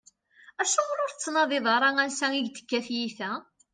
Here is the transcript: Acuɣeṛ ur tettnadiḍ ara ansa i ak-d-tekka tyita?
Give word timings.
Acuɣeṛ 0.61 0.99
ur 1.05 1.11
tettnadiḍ 1.13 1.65
ara 1.75 1.89
ansa 2.01 2.27
i 2.31 2.39
ak-d-tekka 2.39 2.79
tyita? 2.85 3.31